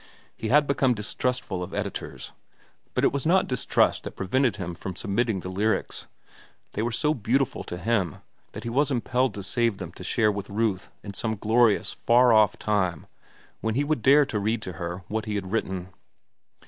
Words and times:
He 0.35 0.47
had 0.47 0.65
become 0.65 0.95
distrustful 0.95 1.61
of 1.61 1.75
editors. 1.75 2.31
But 2.95 3.03
it 3.03 3.13
was 3.13 3.23
not 3.23 3.45
distrust 3.47 4.03
that 4.03 4.15
prevented 4.15 4.55
him 4.55 4.73
from 4.73 4.95
submitting 4.95 5.41
the 5.41 5.49
"Lyrics." 5.49 6.07
They 6.71 6.81
were 6.81 6.91
so 6.91 7.13
beautiful 7.13 7.63
to 7.65 7.77
him 7.77 8.15
that 8.53 8.63
he 8.63 8.69
was 8.71 8.89
impelled 8.89 9.35
to 9.35 9.43
save 9.43 9.77
them 9.77 9.91
to 9.91 10.03
share 10.03 10.31
with 10.31 10.49
Ruth 10.49 10.91
in 11.03 11.13
some 11.13 11.35
glorious, 11.35 11.93
far 11.93 12.33
off 12.33 12.57
time 12.57 13.05
when 13.59 13.75
he 13.75 13.83
would 13.83 14.01
dare 14.01 14.25
to 14.25 14.39
read 14.39 14.63
to 14.63 14.71
her 14.73 15.03
what 15.07 15.25
he 15.27 15.35
had 15.35 15.51
written. 15.51 15.89